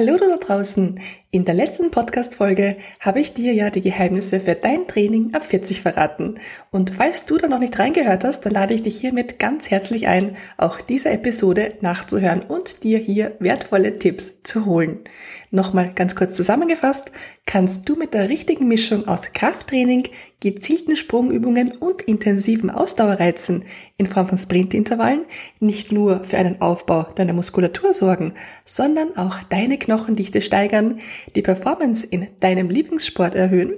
Hallo 0.00 0.16
da 0.16 0.38
draußen! 0.38 0.98
In 1.32 1.44
der 1.44 1.54
letzten 1.54 1.92
Podcast-Folge 1.92 2.76
habe 2.98 3.20
ich 3.20 3.34
dir 3.34 3.52
ja 3.52 3.70
die 3.70 3.82
Geheimnisse 3.82 4.40
für 4.40 4.56
dein 4.56 4.88
Training 4.88 5.32
ab 5.32 5.44
40 5.44 5.80
verraten. 5.80 6.40
Und 6.72 6.96
falls 6.96 7.24
du 7.24 7.38
da 7.38 7.46
noch 7.46 7.60
nicht 7.60 7.78
reingehört 7.78 8.24
hast, 8.24 8.40
dann 8.40 8.52
lade 8.52 8.74
ich 8.74 8.82
dich 8.82 8.98
hiermit 8.98 9.38
ganz 9.38 9.70
herzlich 9.70 10.08
ein, 10.08 10.36
auch 10.56 10.80
diese 10.80 11.10
Episode 11.10 11.74
nachzuhören 11.82 12.40
und 12.40 12.82
dir 12.82 12.98
hier 12.98 13.36
wertvolle 13.38 14.00
Tipps 14.00 14.42
zu 14.42 14.66
holen. 14.66 15.04
Nochmal 15.52 15.92
ganz 15.94 16.16
kurz 16.16 16.34
zusammengefasst, 16.34 17.12
kannst 17.46 17.88
du 17.88 17.94
mit 17.94 18.12
der 18.12 18.28
richtigen 18.28 18.66
Mischung 18.66 19.06
aus 19.06 19.32
Krafttraining, 19.32 20.08
gezielten 20.40 20.96
Sprungübungen 20.96 21.72
und 21.72 22.02
intensiven 22.02 22.70
Ausdauerreizen 22.70 23.64
in 23.96 24.06
Form 24.06 24.26
von 24.26 24.38
Sprintintervallen 24.38 25.26
nicht 25.58 25.92
nur 25.92 26.24
für 26.24 26.38
einen 26.38 26.60
Aufbau 26.60 27.02
deiner 27.02 27.32
Muskulatur 27.32 27.94
sorgen, 27.94 28.34
sondern 28.64 29.16
auch 29.16 29.42
deine 29.42 29.76
Knochendichte 29.76 30.40
steigern, 30.40 31.00
die 31.34 31.42
Performance 31.42 32.06
in 32.06 32.28
deinem 32.40 32.70
Lieblingssport 32.70 33.34
erhöhen, 33.34 33.74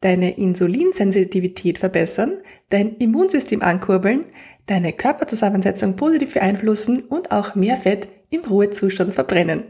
deine 0.00 0.36
Insulinsensitivität 0.36 1.78
verbessern, 1.78 2.38
dein 2.68 2.96
Immunsystem 2.96 3.62
ankurbeln, 3.62 4.26
deine 4.66 4.92
Körperzusammensetzung 4.92 5.96
positiv 5.96 6.34
beeinflussen 6.34 7.02
und 7.02 7.32
auch 7.32 7.54
mehr 7.54 7.76
Fett 7.76 8.08
im 8.30 8.42
Ruhezustand 8.42 9.14
verbrennen. 9.14 9.64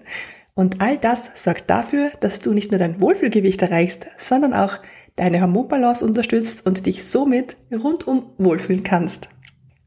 Und 0.55 0.81
all 0.81 0.99
das 0.99 1.31
sorgt 1.35 1.69
dafür, 1.69 2.11
dass 2.21 2.41
du 2.41 2.53
nicht 2.53 2.71
nur 2.71 2.79
dein 2.79 3.01
Wohlfühlgewicht 3.01 3.63
erreichst, 3.63 4.07
sondern 4.17 4.55
auch 4.55 4.79
deine 5.17 5.41
Hormonbalance 5.41 6.05
unterstützt 6.05 6.65
und 6.67 6.87
dich 6.87 7.05
somit 7.05 7.57
rundum 7.73 8.31
wohlfühlen 8.39 8.85
kannst. 8.85 9.29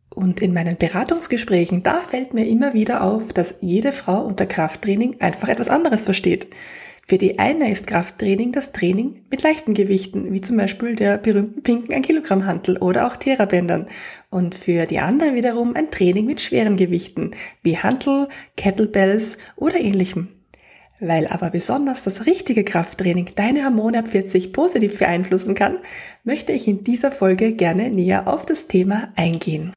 Und 0.10 0.42
in 0.42 0.54
meinen 0.54 0.78
Beratungsgesprächen, 0.78 1.84
da 1.84 2.00
fällt 2.00 2.34
mir 2.34 2.48
immer 2.48 2.74
wieder 2.74 3.04
auf, 3.04 3.34
dass 3.34 3.56
jede 3.62 3.92
Frau 3.92 4.26
unter 4.26 4.46
Krafttraining 4.46 5.22
einfach 5.22 5.48
etwas 5.48 5.70
anderes 5.70 6.02
versteht. 6.02 6.48
Für 7.10 7.18
die 7.18 7.40
eine 7.40 7.72
ist 7.72 7.88
Krafttraining 7.88 8.52
das 8.52 8.74
Training 8.74 9.24
mit 9.30 9.42
leichten 9.42 9.74
Gewichten, 9.74 10.34
wie 10.34 10.42
zum 10.42 10.58
Beispiel 10.58 10.94
der 10.94 11.18
berühmten 11.18 11.64
pinken 11.64 11.94
1 11.94 12.06
Kilogramm 12.06 12.46
Hantel 12.46 12.76
oder 12.80 13.08
auch 13.08 13.16
Therabändern. 13.16 13.88
Und 14.30 14.56
für 14.56 14.86
die 14.86 15.00
andere 15.00 15.34
wiederum 15.34 15.74
ein 15.74 15.90
Training 15.90 16.26
mit 16.26 16.42
schweren 16.42 16.76
Gewichten, 16.76 17.32
wie 17.64 17.78
Hantel, 17.78 18.28
Kettlebells 18.58 19.38
oder 19.56 19.80
ähnlichem. 19.80 20.28
Weil 21.00 21.28
aber 21.28 21.50
besonders 21.50 22.04
das 22.04 22.26
richtige 22.26 22.66
Krafttraining 22.66 23.30
deine 23.36 23.64
Hormone 23.64 24.00
ab 24.00 24.10
40 24.10 24.52
positiv 24.52 25.00
beeinflussen 25.00 25.56
kann, 25.56 25.78
möchte 26.26 26.52
ich 26.52 26.68
in 26.68 26.84
dieser 26.84 27.12
Folge 27.14 27.54
gerne 27.54 27.90
näher 27.90 28.28
auf 28.28 28.46
das 28.46 28.68
Thema 28.68 29.14
eingehen. 29.16 29.72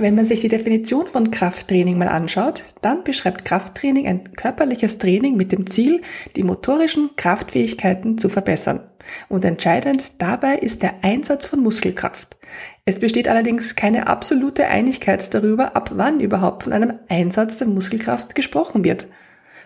Wenn 0.00 0.14
man 0.14 0.24
sich 0.24 0.40
die 0.40 0.48
Definition 0.48 1.08
von 1.08 1.32
Krafttraining 1.32 1.98
mal 1.98 2.06
anschaut, 2.06 2.62
dann 2.82 3.02
beschreibt 3.02 3.44
Krafttraining 3.44 4.06
ein 4.06 4.32
körperliches 4.32 4.98
Training 4.98 5.36
mit 5.36 5.50
dem 5.50 5.66
Ziel, 5.66 6.02
die 6.36 6.44
motorischen 6.44 7.10
Kraftfähigkeiten 7.16 8.16
zu 8.16 8.28
verbessern. 8.28 8.88
Und 9.28 9.44
entscheidend 9.44 10.22
dabei 10.22 10.54
ist 10.54 10.84
der 10.84 11.02
Einsatz 11.02 11.46
von 11.46 11.60
Muskelkraft. 11.60 12.36
Es 12.84 13.00
besteht 13.00 13.26
allerdings 13.26 13.74
keine 13.74 14.06
absolute 14.06 14.68
Einigkeit 14.68 15.34
darüber, 15.34 15.74
ab 15.74 15.90
wann 15.94 16.20
überhaupt 16.20 16.62
von 16.62 16.72
einem 16.72 17.00
Einsatz 17.08 17.56
der 17.56 17.66
Muskelkraft 17.66 18.36
gesprochen 18.36 18.84
wird. 18.84 19.08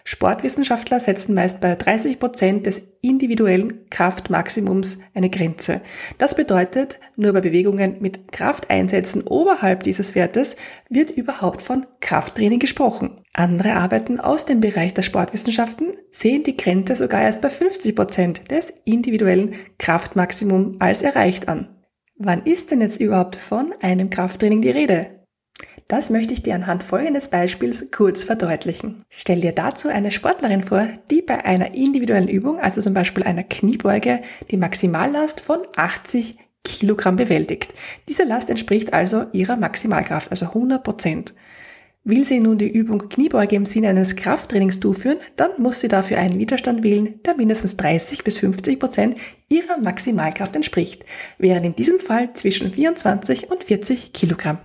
Sportwissenschaftler 0.04 0.98
setzen 1.00 1.34
meist 1.34 1.60
bei 1.60 1.74
30 1.74 2.18
Prozent 2.18 2.66
des 2.66 2.82
individuellen 3.02 3.88
Kraftmaximums 3.90 5.00
eine 5.14 5.30
Grenze. 5.30 5.80
Das 6.18 6.34
bedeutet, 6.34 6.98
nur 7.16 7.32
bei 7.32 7.40
Bewegungen 7.40 7.96
mit 8.00 8.32
Krafteinsätzen 8.32 9.22
oberhalb 9.22 9.82
dieses 9.82 10.14
Wertes 10.14 10.56
wird 10.88 11.10
überhaupt 11.10 11.62
von 11.62 11.86
Krafttraining 12.00 12.58
gesprochen. 12.58 13.20
Andere 13.32 13.74
Arbeiten 13.74 14.20
aus 14.20 14.44
dem 14.44 14.60
Bereich 14.60 14.92
der 14.94 15.02
Sportwissenschaften 15.02 15.94
sehen 16.10 16.42
die 16.42 16.56
Grenze 16.56 16.96
sogar 16.96 17.22
erst 17.22 17.40
bei 17.40 17.50
50 17.50 17.94
Prozent 17.94 18.50
des 18.50 18.72
individuellen 18.84 19.54
Kraftmaximums 19.78 20.76
als 20.80 21.02
erreicht 21.02 21.48
an. 21.48 21.68
Wann 22.16 22.44
ist 22.44 22.70
denn 22.70 22.80
jetzt 22.80 23.00
überhaupt 23.00 23.36
von 23.36 23.72
einem 23.80 24.10
Krafttraining 24.10 24.62
die 24.62 24.70
Rede? 24.70 25.21
Das 25.88 26.10
möchte 26.10 26.32
ich 26.32 26.42
dir 26.42 26.54
anhand 26.54 26.82
folgendes 26.82 27.28
Beispiels 27.28 27.90
kurz 27.90 28.24
verdeutlichen. 28.24 29.04
Stell 29.10 29.40
dir 29.40 29.52
dazu 29.52 29.88
eine 29.88 30.10
Sportlerin 30.10 30.62
vor, 30.62 30.88
die 31.10 31.22
bei 31.22 31.44
einer 31.44 31.74
individuellen 31.74 32.28
Übung, 32.28 32.58
also 32.58 32.80
zum 32.80 32.94
Beispiel 32.94 33.24
einer 33.24 33.42
Kniebeuge, 33.42 34.22
die 34.50 34.56
Maximallast 34.56 35.40
von 35.40 35.60
80 35.76 36.38
Kilogramm 36.64 37.16
bewältigt. 37.16 37.74
Diese 38.08 38.24
Last 38.24 38.48
entspricht 38.48 38.92
also 38.92 39.26
ihrer 39.32 39.56
Maximalkraft, 39.56 40.30
also 40.30 40.46
100 40.46 40.82
Prozent. 40.82 41.34
Will 42.04 42.24
sie 42.24 42.40
nun 42.40 42.58
die 42.58 42.68
Übung 42.68 43.08
Kniebeuge 43.08 43.54
im 43.54 43.64
Sinne 43.64 43.88
eines 43.88 44.16
Krafttrainings 44.16 44.80
durchführen, 44.80 45.18
dann 45.36 45.50
muss 45.58 45.78
sie 45.78 45.86
dafür 45.86 46.18
einen 46.18 46.38
Widerstand 46.38 46.82
wählen, 46.82 47.20
der 47.24 47.36
mindestens 47.36 47.76
30 47.76 48.24
bis 48.24 48.38
50 48.38 48.80
Prozent 48.80 49.16
ihrer 49.48 49.78
Maximalkraft 49.78 50.56
entspricht, 50.56 51.04
während 51.38 51.64
in 51.64 51.76
diesem 51.76 52.00
Fall 52.00 52.34
zwischen 52.34 52.72
24 52.72 53.50
und 53.52 53.62
40 53.62 54.12
Kilogramm. 54.12 54.58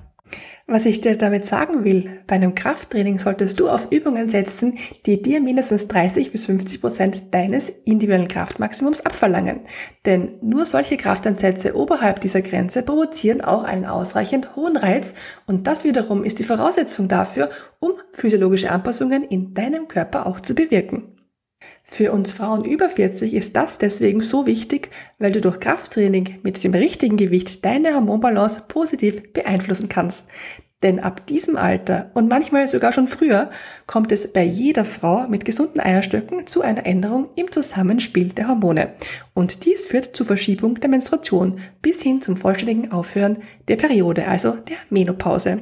Was 0.70 0.86
ich 0.86 1.00
dir 1.00 1.18
damit 1.18 1.48
sagen 1.48 1.86
will, 1.86 2.10
bei 2.28 2.36
einem 2.36 2.54
Krafttraining 2.54 3.20
solltest 3.20 3.58
du 3.58 3.70
auf 3.70 3.90
Übungen 3.90 4.28
setzen, 4.28 4.78
die 5.06 5.22
dir 5.22 5.40
mindestens 5.40 5.88
30 5.88 6.34
bis 6.34 6.46
50 6.46 6.82
Prozent 6.82 7.34
deines 7.34 7.70
individuellen 7.86 8.28
Kraftmaximums 8.28 9.06
abverlangen. 9.06 9.62
Denn 10.06 10.34
nur 10.42 10.66
solche 10.66 10.98
Kraftansätze 10.98 11.74
oberhalb 11.74 12.20
dieser 12.20 12.42
Grenze 12.42 12.84
provozieren 12.84 13.40
auch 13.40 13.64
einen 13.64 13.86
ausreichend 13.86 14.58
hohen 14.58 14.76
Reiz 14.76 15.16
und 15.46 15.68
das 15.68 15.86
wiederum 15.86 16.26
ist 16.26 16.40
die 16.40 16.44
Voraussetzung 16.44 17.08
dafür, 17.08 17.50
um 17.80 17.94
physiologische 18.12 18.70
Anpassungen 18.70 19.24
in 19.24 19.54
deinem 19.54 19.88
Körper 19.88 20.26
auch 20.26 20.42
zu 20.42 20.54
bewirken. 20.54 21.17
Für 21.90 22.12
uns 22.12 22.34
Frauen 22.34 22.66
über 22.66 22.90
40 22.90 23.34
ist 23.34 23.56
das 23.56 23.78
deswegen 23.78 24.20
so 24.20 24.46
wichtig, 24.46 24.92
weil 25.20 25.31
du 25.31 25.40
durch 25.40 25.59
Krafttraining 25.59 26.40
mit 26.44 26.62
dem 26.64 26.74
richtigen 26.74 27.16
Gewicht 27.16 27.64
deine 27.64 27.96
Hormonbalance 27.96 28.64
positiv 28.68 29.31
beeinflussen 29.31 29.88
kannst. 29.88 30.28
Denn 30.84 31.00
ab 31.00 31.25
diesem 31.25 31.56
Alter 31.56 32.12
und 32.14 32.28
manchmal 32.28 32.68
sogar 32.68 32.92
schon 32.92 33.08
früher 33.08 33.50
kommt 33.88 34.12
es 34.12 34.31
bei 34.31 34.44
jeder 34.44 34.86
Frau 34.86 35.28
mit 35.28 35.44
gesunden 35.44 35.80
Eierstöcken 35.80 36.46
zu 36.46 36.62
einer 36.62 36.86
Änderung 36.86 37.30
im 37.36 37.52
Zusammenspiel 37.52 38.28
der 38.30 38.50
Hormone. 38.50 38.94
Und 39.34 39.66
dies 39.66 39.88
führt 39.88 40.16
zur 40.16 40.28
Verschiebung 40.28 40.80
der 40.80 40.90
Menstruation 40.90 41.59
bis 41.81 42.04
hin 42.04 42.22
zum 42.22 42.38
vollständigen 42.38 42.92
Aufhören 42.92 43.38
der 43.69 43.78
Periode, 43.78 44.28
also 44.28 44.52
der 44.52 44.78
Menopause. 44.92 45.62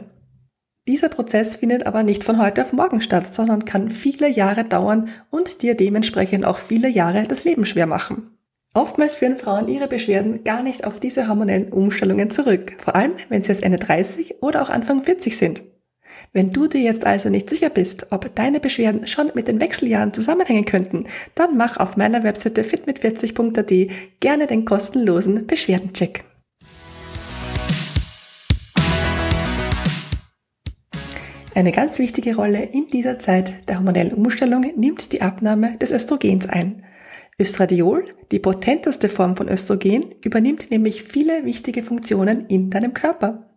Dieser 0.88 1.10
Prozess 1.10 1.56
findet 1.56 1.88
aber 1.88 2.04
nicht 2.04 2.24
von 2.24 2.40
heute 2.40 2.62
auf 2.62 2.72
morgen 2.72 3.02
statt, 3.02 3.34
sondern 3.34 3.66
kann 3.66 3.90
viele 3.90 4.30
Jahre 4.30 4.64
dauern 4.64 5.10
und 5.32 5.64
dir 5.64 5.76
dementsprechend 5.76 6.46
auch 6.46 6.60
viele 6.60 6.88
Jahre 6.88 7.24
das 7.28 7.44
Leben 7.44 7.66
schwer 7.66 7.88
machen. 7.88 8.38
Oftmals 8.76 9.16
führen 9.16 9.38
Frauen 9.38 9.68
ihre 9.68 9.88
Beschwerden 9.88 10.44
gar 10.44 10.62
nicht 10.62 10.86
auf 10.86 11.00
diese 11.00 11.28
hormonellen 11.28 11.72
Umstellungen 11.72 12.30
zurück, 12.30 12.74
vor 12.78 12.96
allem 12.96 13.14
wenn 13.30 13.42
sie 13.42 13.50
erst 13.50 13.64
Ende 13.64 13.80
30 13.80 14.44
oder 14.44 14.62
auch 14.62 14.70
Anfang 14.70 15.02
40 15.02 15.38
sind. 15.38 15.64
Wenn 16.34 16.52
du 16.52 16.68
dir 16.68 16.82
jetzt 16.82 17.06
also 17.06 17.30
nicht 17.30 17.50
sicher 17.50 17.70
bist, 17.70 18.12
ob 18.12 18.36
deine 18.36 18.60
Beschwerden 18.60 19.08
schon 19.08 19.32
mit 19.34 19.48
den 19.48 19.60
Wechseljahren 19.60 20.14
zusammenhängen 20.14 20.66
könnten, 20.66 21.06
dann 21.34 21.58
mach 21.58 21.78
auf 21.78 21.98
meiner 21.98 22.22
Webseite 22.24 22.62
fitmit40.at 22.62 23.92
gerne 24.20 24.46
den 24.46 24.66
kostenlosen 24.66 25.48
Beschwerdencheck. 25.48 26.26
Eine 31.56 31.72
ganz 31.72 32.00
wichtige 32.00 32.36
Rolle 32.36 32.64
in 32.64 32.90
dieser 32.90 33.18
Zeit 33.18 33.70
der 33.70 33.78
hormonellen 33.78 34.12
Umstellung 34.12 34.66
nimmt 34.76 35.14
die 35.14 35.22
Abnahme 35.22 35.78
des 35.78 35.90
Östrogens 35.92 36.50
ein. 36.50 36.84
Östradiol, 37.40 38.14
die 38.34 38.40
potenteste 38.40 39.08
Form 39.08 39.38
von 39.38 39.48
Östrogen, 39.48 40.16
übernimmt 40.22 40.70
nämlich 40.70 41.04
viele 41.04 41.46
wichtige 41.46 41.82
Funktionen 41.82 42.48
in 42.48 42.72
deinem 42.72 42.94
Körper. 42.94 43.50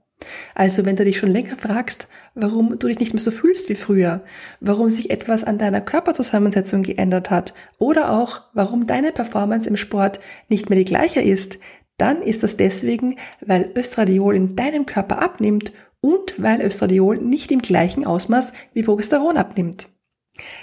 Also 0.54 0.84
wenn 0.84 0.94
du 0.94 1.04
dich 1.04 1.18
schon 1.18 1.32
länger 1.32 1.56
fragst, 1.56 2.06
warum 2.36 2.78
du 2.78 2.86
dich 2.86 3.00
nicht 3.00 3.14
mehr 3.14 3.22
so 3.22 3.32
fühlst 3.32 3.68
wie 3.68 3.74
früher, 3.74 4.22
warum 4.60 4.90
sich 4.90 5.10
etwas 5.10 5.42
an 5.42 5.58
deiner 5.58 5.80
Körperzusammensetzung 5.80 6.84
geändert 6.84 7.30
hat 7.30 7.52
oder 7.78 8.12
auch 8.12 8.42
warum 8.54 8.86
deine 8.86 9.10
Performance 9.10 9.68
im 9.68 9.76
Sport 9.76 10.20
nicht 10.48 10.70
mehr 10.70 10.78
die 10.78 10.84
gleiche 10.84 11.20
ist, 11.20 11.58
dann 11.96 12.22
ist 12.22 12.44
das 12.44 12.56
deswegen, 12.56 13.16
weil 13.44 13.72
Östradiol 13.76 14.36
in 14.36 14.54
deinem 14.54 14.86
Körper 14.86 15.20
abnimmt 15.20 15.72
und 16.00 16.40
weil 16.42 16.62
Östradiol 16.62 17.18
nicht 17.18 17.50
im 17.52 17.60
gleichen 17.60 18.06
Ausmaß 18.06 18.52
wie 18.72 18.82
Progesteron 18.82 19.36
abnimmt. 19.36 19.88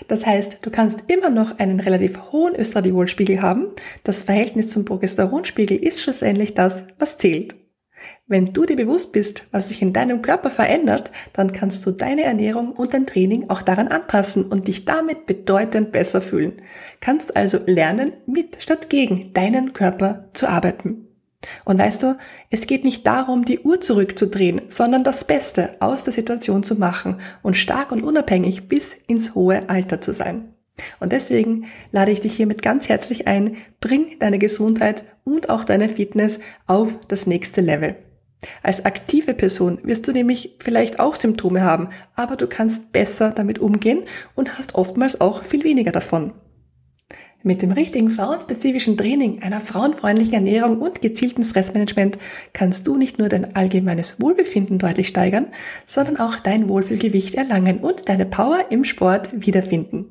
Das 0.07 0.25
heißt, 0.25 0.59
du 0.61 0.71
kannst 0.71 1.03
immer 1.07 1.29
noch 1.29 1.59
einen 1.59 1.79
relativ 1.79 2.31
hohen 2.31 2.55
Östradiolspiegel 2.55 3.41
haben. 3.41 3.67
Das 4.03 4.21
Verhältnis 4.21 4.69
zum 4.69 4.85
Progesteronspiegel 4.85 5.77
ist 5.77 6.01
schlussendlich 6.01 6.53
das, 6.53 6.85
was 6.97 7.17
zählt. 7.17 7.55
Wenn 8.27 8.53
du 8.53 8.65
dir 8.65 8.75
bewusst 8.75 9.13
bist, 9.13 9.47
was 9.51 9.69
sich 9.69 9.81
in 9.81 9.93
deinem 9.93 10.21
Körper 10.21 10.49
verändert, 10.49 11.11
dann 11.33 11.53
kannst 11.53 11.85
du 11.85 11.91
deine 11.91 12.23
Ernährung 12.23 12.71
und 12.73 12.93
dein 12.93 13.07
Training 13.07 13.49
auch 13.49 13.61
daran 13.61 13.87
anpassen 13.87 14.45
und 14.45 14.67
dich 14.67 14.85
damit 14.85 15.25
bedeutend 15.25 15.91
besser 15.91 16.21
fühlen. 16.21 16.61
Kannst 16.99 17.35
also 17.35 17.59
lernen, 17.65 18.13
mit 18.25 18.57
statt 18.61 18.89
gegen 18.89 19.31
deinen 19.33 19.73
Körper 19.73 20.29
zu 20.33 20.47
arbeiten. 20.47 21.04
Und 21.63 21.79
weißt 21.79 22.03
du, 22.03 22.17
es 22.49 22.67
geht 22.67 22.83
nicht 22.83 23.05
darum, 23.05 23.45
die 23.45 23.59
Uhr 23.59 23.81
zurückzudrehen, 23.81 24.61
sondern 24.67 25.03
das 25.03 25.25
Beste 25.25 25.75
aus 25.79 26.03
der 26.03 26.13
Situation 26.13 26.63
zu 26.63 26.75
machen 26.75 27.17
und 27.41 27.57
stark 27.57 27.91
und 27.91 28.03
unabhängig 28.03 28.67
bis 28.67 28.95
ins 29.07 29.35
hohe 29.35 29.69
Alter 29.69 30.01
zu 30.01 30.13
sein. 30.13 30.53
Und 30.99 31.11
deswegen 31.11 31.65
lade 31.91 32.11
ich 32.11 32.21
dich 32.21 32.35
hiermit 32.35 32.61
ganz 32.61 32.89
herzlich 32.89 33.27
ein, 33.27 33.57
bring 33.79 34.19
deine 34.19 34.39
Gesundheit 34.39 35.05
und 35.23 35.49
auch 35.49 35.63
deine 35.63 35.89
Fitness 35.89 36.39
auf 36.67 36.97
das 37.07 37.27
nächste 37.27 37.61
Level. 37.61 37.95
Als 38.61 38.85
aktive 38.85 39.33
Person 39.33 39.79
wirst 39.83 40.07
du 40.07 40.11
nämlich 40.11 40.57
vielleicht 40.59 40.99
auch 40.99 41.15
Symptome 41.15 41.63
haben, 41.63 41.89
aber 42.15 42.35
du 42.35 42.47
kannst 42.47 42.91
besser 42.91 43.31
damit 43.31 43.59
umgehen 43.59 44.03
und 44.35 44.57
hast 44.57 44.75
oftmals 44.75 45.19
auch 45.21 45.43
viel 45.43 45.63
weniger 45.63 45.91
davon. 45.91 46.33
Mit 47.47 47.61
dem 47.61 47.71
richtigen 47.71 48.09
frauenspezifischen 48.09 48.97
Training, 48.97 49.43
einer 49.43 49.59
frauenfreundlichen 49.59 50.33
Ernährung 50.33 50.79
und 50.79 51.03
gezieltem 51.03 51.43
Stressmanagement 51.43 52.17
kannst 52.53 52.87
du 52.87 52.97
nicht 52.97 53.19
nur 53.19 53.29
dein 53.29 53.55
allgemeines 53.55 54.19
Wohlbefinden 54.19 54.79
deutlich 54.79 55.09
steigern, 55.09 55.49
sondern 55.85 56.17
auch 56.17 56.39
dein 56.39 56.67
Wohlfühlgewicht 56.67 57.35
erlangen 57.35 57.81
und 57.81 58.09
deine 58.09 58.25
Power 58.25 58.65
im 58.71 58.83
Sport 58.83 59.45
wiederfinden. 59.45 60.05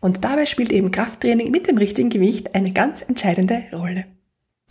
Und 0.00 0.24
dabei 0.24 0.46
spielt 0.46 0.70
eben 0.70 0.92
Krafttraining 0.92 1.50
mit 1.50 1.66
dem 1.66 1.78
richtigen 1.78 2.10
Gewicht 2.10 2.54
eine 2.54 2.72
ganz 2.72 3.02
entscheidende 3.02 3.64
Rolle. 3.72 4.04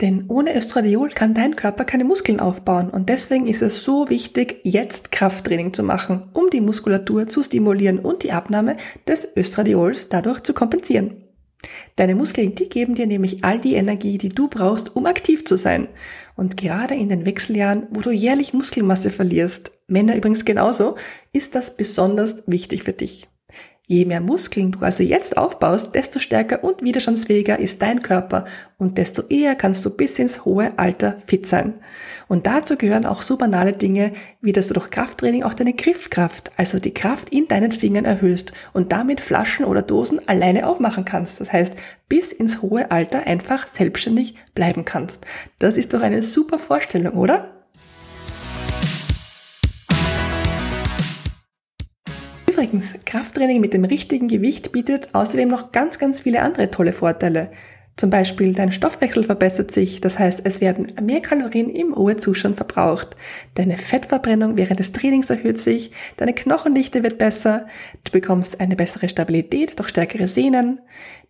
Denn 0.00 0.24
ohne 0.28 0.56
Östradiol 0.56 1.10
kann 1.10 1.34
dein 1.34 1.56
Körper 1.56 1.84
keine 1.84 2.04
Muskeln 2.04 2.40
aufbauen 2.40 2.88
und 2.88 3.10
deswegen 3.10 3.46
ist 3.46 3.60
es 3.60 3.84
so 3.84 4.08
wichtig, 4.08 4.60
jetzt 4.62 5.12
Krafttraining 5.12 5.74
zu 5.74 5.82
machen, 5.82 6.30
um 6.32 6.48
die 6.48 6.62
Muskulatur 6.62 7.28
zu 7.28 7.42
stimulieren 7.42 7.98
und 7.98 8.22
die 8.22 8.32
Abnahme 8.32 8.78
des 9.06 9.36
Östradiols 9.36 10.08
dadurch 10.08 10.40
zu 10.40 10.54
kompensieren. 10.54 11.21
Deine 11.96 12.14
Muskeln, 12.14 12.54
die 12.54 12.68
geben 12.68 12.94
dir 12.94 13.06
nämlich 13.06 13.44
all 13.44 13.60
die 13.60 13.74
Energie, 13.74 14.18
die 14.18 14.30
du 14.30 14.48
brauchst, 14.48 14.96
um 14.96 15.06
aktiv 15.06 15.44
zu 15.44 15.56
sein. 15.56 15.88
Und 16.36 16.56
gerade 16.56 16.94
in 16.94 17.08
den 17.08 17.24
Wechseljahren, 17.24 17.86
wo 17.90 18.00
du 18.00 18.10
jährlich 18.10 18.54
Muskelmasse 18.54 19.10
verlierst, 19.10 19.72
Männer 19.86 20.16
übrigens 20.16 20.44
genauso, 20.44 20.96
ist 21.32 21.54
das 21.54 21.76
besonders 21.76 22.42
wichtig 22.46 22.82
für 22.82 22.92
dich. 22.92 23.28
Je 23.92 24.06
mehr 24.06 24.22
Muskeln 24.22 24.72
du 24.72 24.78
also 24.78 25.02
jetzt 25.02 25.36
aufbaust, 25.36 25.94
desto 25.94 26.18
stärker 26.18 26.64
und 26.64 26.82
widerstandsfähiger 26.82 27.58
ist 27.58 27.82
dein 27.82 28.00
Körper 28.00 28.46
und 28.78 28.96
desto 28.96 29.20
eher 29.28 29.54
kannst 29.54 29.84
du 29.84 29.90
bis 29.90 30.18
ins 30.18 30.46
hohe 30.46 30.72
Alter 30.78 31.18
fit 31.26 31.46
sein. 31.46 31.74
Und 32.26 32.46
dazu 32.46 32.78
gehören 32.78 33.04
auch 33.04 33.20
so 33.20 33.36
banale 33.36 33.74
Dinge, 33.74 34.14
wie 34.40 34.54
dass 34.54 34.68
du 34.68 34.72
durch 34.72 34.88
Krafttraining 34.88 35.42
auch 35.42 35.52
deine 35.52 35.74
Griffkraft, 35.74 36.52
also 36.56 36.78
die 36.78 36.94
Kraft 36.94 37.28
in 37.28 37.48
deinen 37.48 37.70
Fingern 37.70 38.06
erhöhst 38.06 38.54
und 38.72 38.92
damit 38.92 39.20
Flaschen 39.20 39.66
oder 39.66 39.82
Dosen 39.82 40.26
alleine 40.26 40.66
aufmachen 40.66 41.04
kannst. 41.04 41.42
Das 41.42 41.52
heißt, 41.52 41.76
bis 42.08 42.32
ins 42.32 42.62
hohe 42.62 42.90
Alter 42.90 43.26
einfach 43.26 43.68
selbstständig 43.68 44.36
bleiben 44.54 44.86
kannst. 44.86 45.26
Das 45.58 45.76
ist 45.76 45.92
doch 45.92 46.00
eine 46.00 46.22
super 46.22 46.58
Vorstellung, 46.58 47.12
oder? 47.12 47.61
Übrigens, 52.62 52.94
Krafttraining 53.04 53.60
mit 53.60 53.72
dem 53.72 53.84
richtigen 53.84 54.28
Gewicht 54.28 54.70
bietet 54.70 55.16
außerdem 55.16 55.48
noch 55.48 55.72
ganz, 55.72 55.98
ganz 55.98 56.20
viele 56.20 56.42
andere 56.42 56.70
tolle 56.70 56.92
Vorteile. 56.92 57.50
Zum 57.96 58.08
Beispiel 58.08 58.54
dein 58.54 58.70
Stoffwechsel 58.70 59.24
verbessert 59.24 59.72
sich, 59.72 60.00
das 60.00 60.16
heißt 60.16 60.42
es 60.44 60.60
werden 60.60 60.92
mehr 61.02 61.20
Kalorien 61.20 61.68
im 61.68 61.92
Ruhezustand 61.92 62.54
verbraucht, 62.56 63.16
deine 63.56 63.78
Fettverbrennung 63.78 64.56
während 64.56 64.78
des 64.78 64.92
Trainings 64.92 65.28
erhöht 65.28 65.58
sich, 65.58 65.90
deine 66.16 66.34
Knochendichte 66.34 67.02
wird 67.02 67.18
besser, 67.18 67.66
du 68.04 68.12
bekommst 68.12 68.60
eine 68.60 68.76
bessere 68.76 69.08
Stabilität 69.08 69.80
durch 69.80 69.88
stärkere 69.88 70.28
Sehnen, 70.28 70.80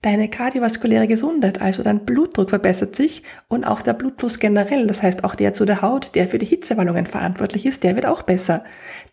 deine 0.02 0.28
kardiovaskuläre 0.28 1.08
Gesundheit, 1.08 1.62
also 1.62 1.82
dein 1.82 2.04
Blutdruck 2.04 2.50
verbessert 2.50 2.94
sich 2.94 3.22
und 3.48 3.64
auch 3.64 3.80
der 3.80 3.94
Blutfluss 3.94 4.38
generell, 4.38 4.86
das 4.86 5.02
heißt 5.02 5.24
auch 5.24 5.34
der 5.34 5.54
zu 5.54 5.64
der 5.64 5.80
Haut, 5.80 6.14
der 6.14 6.28
für 6.28 6.38
die 6.38 6.46
Hitzewallungen 6.46 7.06
verantwortlich 7.06 7.64
ist, 7.64 7.84
der 7.84 7.96
wird 7.96 8.06
auch 8.06 8.22
besser. 8.22 8.64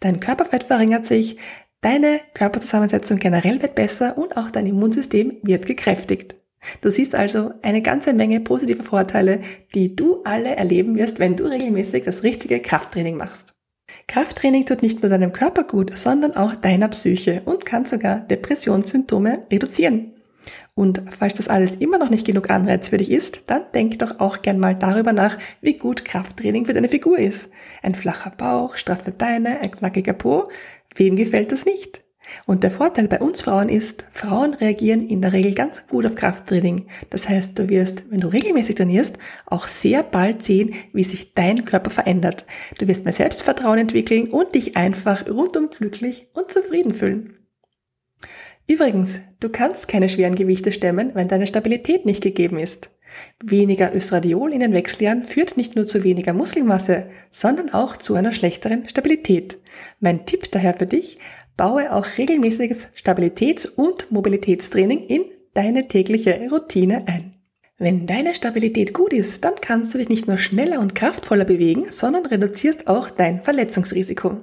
Dein 0.01 0.19
Körperfett 0.19 0.65
verringert 0.65 1.05
sich, 1.07 1.37
Deine 1.81 2.19
Körperzusammensetzung 2.33 3.19
generell 3.19 3.61
wird 3.61 3.75
besser 3.75 4.17
und 4.17 4.35
auch 4.35 4.51
dein 4.51 4.65
Immunsystem 4.65 5.37
wird 5.43 5.65
gekräftigt. 5.65 6.35
Du 6.81 6.91
siehst 6.91 7.15
also 7.15 7.51
eine 7.61 7.81
ganze 7.81 8.13
Menge 8.13 8.41
positive 8.41 8.83
Vorteile, 8.83 9.39
die 9.73 9.95
du 9.95 10.21
alle 10.25 10.57
erleben 10.57 10.97
wirst, 10.97 11.19
wenn 11.19 11.37
du 11.37 11.45
regelmäßig 11.45 12.03
das 12.03 12.23
richtige 12.23 12.59
Krafttraining 12.59 13.15
machst. 13.15 13.53
Krafttraining 14.07 14.65
tut 14.65 14.81
nicht 14.81 15.01
nur 15.01 15.09
deinem 15.09 15.31
Körper 15.31 15.63
gut, 15.63 15.97
sondern 15.97 16.35
auch 16.35 16.53
deiner 16.55 16.89
Psyche 16.89 17.43
und 17.45 17.65
kann 17.65 17.85
sogar 17.85 18.19
Depressionssymptome 18.19 19.45
reduzieren. 19.49 20.13
Und 20.75 21.01
falls 21.17 21.33
das 21.33 21.49
alles 21.49 21.75
immer 21.75 21.97
noch 21.97 22.09
nicht 22.09 22.25
genug 22.25 22.49
Anreiz 22.49 22.87
für 22.87 22.97
dich 22.97 23.11
ist, 23.11 23.43
dann 23.47 23.63
denk 23.73 23.99
doch 23.99 24.19
auch 24.19 24.41
gern 24.41 24.59
mal 24.59 24.75
darüber 24.75 25.11
nach, 25.11 25.37
wie 25.61 25.73
gut 25.73 26.05
Krafttraining 26.05 26.65
für 26.65 26.73
deine 26.73 26.87
Figur 26.87 27.19
ist. 27.19 27.49
Ein 27.83 27.95
flacher 27.95 28.31
Bauch, 28.31 28.77
straffe 28.77 29.11
Beine, 29.11 29.59
ein 29.59 29.71
knackiger 29.71 30.13
Po, 30.13 30.49
Wem 30.95 31.15
gefällt 31.15 31.51
das 31.51 31.65
nicht? 31.65 32.03
Und 32.45 32.63
der 32.63 32.71
Vorteil 32.71 33.07
bei 33.07 33.19
uns 33.19 33.41
Frauen 33.41 33.69
ist, 33.69 34.05
Frauen 34.11 34.53
reagieren 34.53 35.07
in 35.07 35.21
der 35.21 35.33
Regel 35.33 35.53
ganz 35.53 35.87
gut 35.87 36.05
auf 36.05 36.15
Krafttraining. 36.15 36.87
Das 37.09 37.27
heißt, 37.27 37.57
du 37.57 37.69
wirst, 37.69 38.11
wenn 38.11 38.19
du 38.19 38.27
regelmäßig 38.27 38.75
trainierst, 38.75 39.17
auch 39.45 39.67
sehr 39.67 40.03
bald 40.03 40.43
sehen, 40.43 40.75
wie 40.93 41.03
sich 41.03 41.33
dein 41.33 41.65
Körper 41.65 41.89
verändert. 41.89 42.45
Du 42.77 42.87
wirst 42.87 43.03
mehr 43.03 43.13
Selbstvertrauen 43.13 43.79
entwickeln 43.79 44.27
und 44.27 44.53
dich 44.53 44.77
einfach 44.77 45.27
rundum 45.27 45.69
glücklich 45.69 46.27
und 46.33 46.51
zufrieden 46.51 46.93
fühlen. 46.93 47.38
Übrigens, 48.69 49.19
du 49.39 49.49
kannst 49.49 49.87
keine 49.87 50.09
schweren 50.09 50.35
Gewichte 50.35 50.71
stemmen, 50.71 51.09
wenn 51.15 51.27
deine 51.27 51.47
Stabilität 51.47 52.05
nicht 52.05 52.21
gegeben 52.21 52.59
ist. 52.59 52.91
Weniger 53.43 53.95
Östradiol 53.95 54.53
in 54.53 54.59
den 54.59 54.73
Wechseljahren 54.73 55.23
führt 55.23 55.57
nicht 55.57 55.75
nur 55.75 55.87
zu 55.87 56.03
weniger 56.03 56.33
Muskelmasse, 56.33 57.07
sondern 57.31 57.73
auch 57.73 57.97
zu 57.97 58.13
einer 58.13 58.31
schlechteren 58.31 58.87
Stabilität. 58.87 59.57
Mein 59.99 60.27
Tipp 60.27 60.51
daher 60.51 60.75
für 60.75 60.85
dich, 60.85 61.17
baue 61.57 61.91
auch 61.91 62.05
regelmäßiges 62.19 62.89
Stabilitäts- 62.95 63.67
und 63.67 64.11
Mobilitätstraining 64.11 65.03
in 65.07 65.25
deine 65.55 65.87
tägliche 65.87 66.39
Routine 66.51 67.07
ein. 67.07 67.33
Wenn 67.79 68.05
deine 68.05 68.35
Stabilität 68.35 68.93
gut 68.93 69.13
ist, 69.13 69.45
dann 69.45 69.55
kannst 69.59 69.95
du 69.95 69.97
dich 69.97 70.09
nicht 70.09 70.27
nur 70.27 70.37
schneller 70.37 70.79
und 70.79 70.93
kraftvoller 70.93 71.45
bewegen, 71.45 71.87
sondern 71.89 72.27
reduzierst 72.27 72.87
auch 72.87 73.09
dein 73.09 73.41
Verletzungsrisiko. 73.41 74.37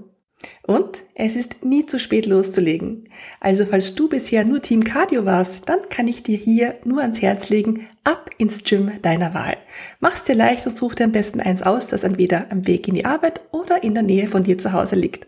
Und 0.62 1.04
es 1.14 1.36
ist 1.36 1.64
nie 1.64 1.86
zu 1.86 1.98
spät 1.98 2.26
loszulegen. 2.26 3.08
Also 3.40 3.64
falls 3.64 3.94
du 3.94 4.08
bisher 4.08 4.44
nur 4.44 4.60
Team 4.60 4.84
Cardio 4.84 5.24
warst, 5.24 5.68
dann 5.68 5.88
kann 5.88 6.08
ich 6.08 6.22
dir 6.22 6.36
hier 6.36 6.76
nur 6.84 7.00
ans 7.00 7.22
Herz 7.22 7.48
legen, 7.48 7.86
ab 8.04 8.30
ins 8.36 8.62
Gym 8.64 8.90
deiner 9.02 9.32
Wahl. 9.32 9.56
Mach's 10.00 10.24
dir 10.24 10.34
leicht 10.34 10.66
und 10.66 10.76
such 10.76 10.94
dir 10.94 11.04
am 11.04 11.12
besten 11.12 11.40
eins 11.40 11.62
aus, 11.62 11.86
das 11.86 12.04
entweder 12.04 12.50
am 12.50 12.66
Weg 12.66 12.86
in 12.88 12.94
die 12.94 13.04
Arbeit 13.04 13.40
oder 13.50 13.82
in 13.82 13.94
der 13.94 14.02
Nähe 14.02 14.26
von 14.26 14.42
dir 14.42 14.58
zu 14.58 14.72
Hause 14.72 14.96
liegt. 14.96 15.26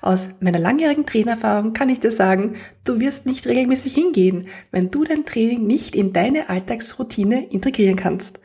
Aus 0.00 0.30
meiner 0.40 0.58
langjährigen 0.58 1.06
Trainererfahrung 1.06 1.72
kann 1.72 1.88
ich 1.88 2.00
dir 2.00 2.10
sagen, 2.10 2.54
du 2.84 2.98
wirst 2.98 3.26
nicht 3.26 3.46
regelmäßig 3.46 3.94
hingehen, 3.94 4.48
wenn 4.72 4.90
du 4.90 5.04
dein 5.04 5.24
Training 5.24 5.66
nicht 5.66 5.94
in 5.94 6.12
deine 6.12 6.48
Alltagsroutine 6.48 7.46
integrieren 7.50 7.96
kannst. 7.96 8.40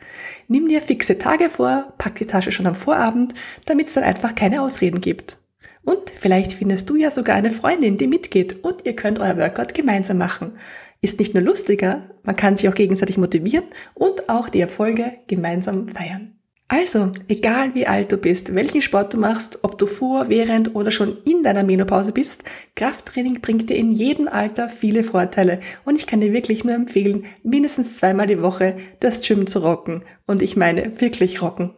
Nimm 0.46 0.68
dir 0.68 0.80
fixe 0.80 1.18
Tage 1.18 1.50
vor, 1.50 1.92
pack 1.98 2.16
die 2.16 2.26
Tasche 2.26 2.52
schon 2.52 2.66
am 2.66 2.74
Vorabend, 2.74 3.34
damit 3.66 3.88
es 3.88 3.94
dann 3.94 4.04
einfach 4.04 4.34
keine 4.34 4.62
Ausreden 4.62 5.00
gibt. 5.00 5.38
Und 5.84 6.12
vielleicht 6.18 6.54
findest 6.54 6.88
du 6.88 6.96
ja 6.96 7.10
sogar 7.10 7.36
eine 7.36 7.50
Freundin, 7.50 7.98
die 7.98 8.06
mitgeht 8.06 8.64
und 8.64 8.84
ihr 8.86 8.96
könnt 8.96 9.18
euer 9.18 9.36
Workout 9.36 9.74
gemeinsam 9.74 10.18
machen. 10.18 10.52
Ist 11.00 11.18
nicht 11.18 11.34
nur 11.34 11.42
lustiger, 11.42 12.08
man 12.22 12.36
kann 12.36 12.56
sich 12.56 12.68
auch 12.68 12.74
gegenseitig 12.74 13.18
motivieren 13.18 13.66
und 13.94 14.28
auch 14.30 14.48
die 14.48 14.60
Erfolge 14.60 15.12
gemeinsam 15.26 15.88
feiern. 15.88 16.34
Also, 16.68 17.12
egal 17.28 17.74
wie 17.74 17.86
alt 17.86 18.10
du 18.10 18.16
bist, 18.16 18.54
welchen 18.54 18.80
Sport 18.80 19.12
du 19.12 19.18
machst, 19.18 19.58
ob 19.62 19.76
du 19.76 19.86
vor, 19.86 20.30
während 20.30 20.74
oder 20.74 20.90
schon 20.90 21.18
in 21.26 21.42
deiner 21.42 21.62
Menopause 21.62 22.10
bist, 22.10 22.42
Krafttraining 22.74 23.42
bringt 23.42 23.68
dir 23.68 23.76
in 23.76 23.92
jedem 23.92 24.28
Alter 24.28 24.70
viele 24.70 25.04
Vorteile 25.04 25.60
und 25.84 25.98
ich 25.98 26.06
kann 26.06 26.22
dir 26.22 26.32
wirklich 26.32 26.64
nur 26.64 26.74
empfehlen, 26.74 27.26
mindestens 27.42 27.98
zweimal 27.98 28.26
die 28.26 28.40
Woche 28.40 28.76
das 29.00 29.20
Gym 29.20 29.46
zu 29.46 29.58
rocken. 29.58 30.04
Und 30.26 30.40
ich 30.40 30.56
meine 30.56 30.98
wirklich 31.02 31.42
rocken. 31.42 31.74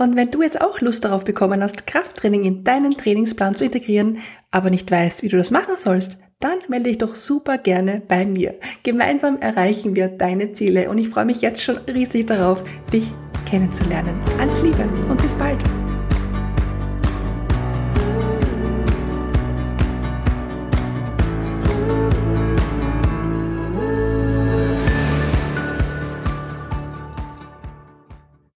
Und 0.00 0.16
wenn 0.16 0.30
du 0.30 0.40
jetzt 0.40 0.62
auch 0.62 0.80
Lust 0.80 1.04
darauf 1.04 1.24
bekommen 1.24 1.62
hast, 1.62 1.86
Krafttraining 1.86 2.44
in 2.44 2.64
deinen 2.64 2.96
Trainingsplan 2.96 3.54
zu 3.54 3.66
integrieren, 3.66 4.20
aber 4.50 4.70
nicht 4.70 4.90
weißt, 4.90 5.22
wie 5.22 5.28
du 5.28 5.36
das 5.36 5.50
machen 5.50 5.74
sollst, 5.76 6.16
dann 6.40 6.56
melde 6.68 6.88
dich 6.88 6.96
doch 6.96 7.14
super 7.14 7.58
gerne 7.58 8.00
bei 8.08 8.24
mir. 8.24 8.54
Gemeinsam 8.82 9.38
erreichen 9.40 9.94
wir 9.94 10.08
deine 10.08 10.54
Ziele 10.54 10.88
und 10.88 10.96
ich 10.96 11.10
freue 11.10 11.26
mich 11.26 11.42
jetzt 11.42 11.62
schon 11.62 11.76
riesig 11.86 12.26
darauf, 12.28 12.64
dich 12.90 13.12
kennenzulernen. 13.44 14.18
Alles 14.38 14.62
Liebe 14.62 14.88
und 15.10 15.20
bis 15.20 15.34
bald! 15.34 15.58